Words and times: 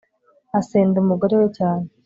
asenda 0.59 0.95
umugore 1.03 1.33
we 1.39 1.47
cyane 1.57 1.87